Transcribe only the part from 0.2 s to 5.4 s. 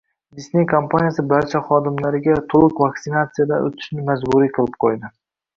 Disney kompaniyasi barcha xodimlariga to‘liq vaksinatsiyadan o‘tishni majburiy qilib qo‘ydi